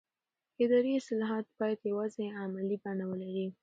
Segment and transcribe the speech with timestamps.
[0.63, 3.47] اداري اصلاحات باید یوازې عملي بڼه ولري